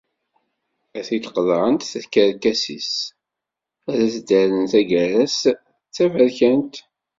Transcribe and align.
Ad 0.97 1.03
t-id-qeḍɣent 1.07 1.89
tkerkas-is, 2.03 2.91
ad 3.91 3.99
as-rrent 4.07 4.69
taggara-s 4.71 5.39
d 5.87 5.91
taberkant. 5.95 6.75